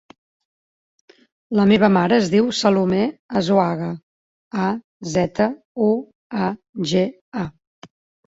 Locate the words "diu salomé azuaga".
2.35-3.89